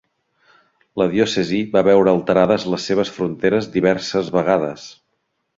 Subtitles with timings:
[1.01, 4.91] La diòcesi va veure alterades les seves fronteres diverses vegades.